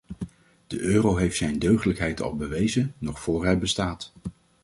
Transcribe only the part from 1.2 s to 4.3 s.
zijn deugdelijkheid al bewezen nog voor hij bestaat.